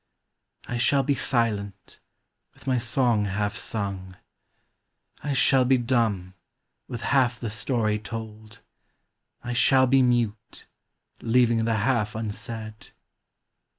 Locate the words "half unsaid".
11.75-12.93